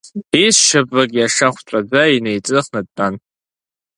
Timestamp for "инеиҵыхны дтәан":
2.15-3.13